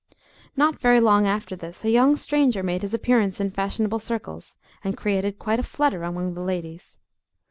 Not 0.57 0.79
very 0.79 0.99
long 0.99 1.27
after 1.27 1.55
this, 1.55 1.85
a 1.85 1.89
young 1.91 2.15
stranger 2.15 2.63
made 2.63 2.81
his 2.81 2.95
appearance 2.95 3.39
in 3.39 3.51
fashionable 3.51 3.99
circles, 3.99 4.57
and 4.83 4.97
created 4.97 5.37
quite 5.37 5.59
a 5.59 5.61
flutter 5.61 6.01
among 6.01 6.33
the 6.33 6.41
ladies. 6.41 6.97